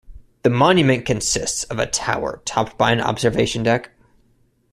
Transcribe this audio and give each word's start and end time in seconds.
The 0.41 0.49
monument 0.49 1.05
consists 1.05 1.63
of 1.65 1.77
a 1.77 1.85
tower 1.85 2.41
topped 2.43 2.75
by 2.75 2.91
an 2.91 3.01
observation 3.01 3.61
deck. 3.61 3.91